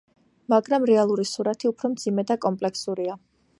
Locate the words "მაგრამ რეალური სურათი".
0.53-1.71